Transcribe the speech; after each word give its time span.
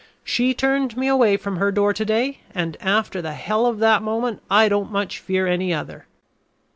She 0.23 0.55
turned 0.55 0.97
me 0.97 1.07
away 1.07 1.37
from 1.37 1.57
her 1.57 1.71
door 1.71 1.93
to 1.93 2.03
day, 2.03 2.39
and 2.55 2.75
after 2.81 3.21
the 3.21 3.33
hell 3.33 3.67
of 3.67 3.77
that 3.77 4.01
moment 4.01 4.41
I 4.49 4.67
don't 4.67 4.91
much 4.91 5.19
fear 5.19 5.45
any 5.45 5.71
other." 5.75 6.07